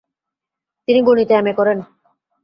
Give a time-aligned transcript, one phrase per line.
[0.87, 1.53] তিনি গণিতে এম.এ.
[1.53, 1.77] করেন।